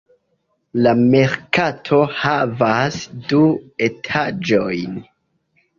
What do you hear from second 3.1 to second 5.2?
du etaĝojn.